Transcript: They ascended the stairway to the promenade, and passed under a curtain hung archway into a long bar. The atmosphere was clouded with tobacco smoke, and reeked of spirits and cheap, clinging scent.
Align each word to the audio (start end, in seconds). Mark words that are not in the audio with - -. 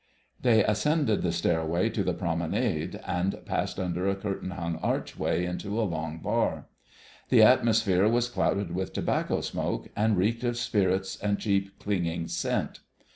They 0.41 0.63
ascended 0.63 1.21
the 1.21 1.31
stairway 1.31 1.89
to 1.91 2.03
the 2.03 2.15
promenade, 2.15 2.99
and 3.05 3.39
passed 3.45 3.79
under 3.79 4.09
a 4.09 4.15
curtain 4.15 4.49
hung 4.49 4.77
archway 4.77 5.45
into 5.45 5.79
a 5.79 5.85
long 5.85 6.17
bar. 6.17 6.65
The 7.29 7.43
atmosphere 7.43 8.07
was 8.09 8.27
clouded 8.27 8.73
with 8.73 8.93
tobacco 8.93 9.41
smoke, 9.41 9.89
and 9.95 10.17
reeked 10.17 10.43
of 10.43 10.57
spirits 10.57 11.17
and 11.17 11.37
cheap, 11.37 11.77
clinging 11.77 12.29
scent. 12.29 12.79